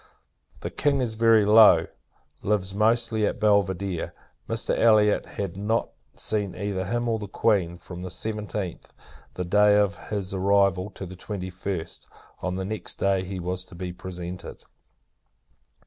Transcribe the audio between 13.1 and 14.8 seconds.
he was to be presented.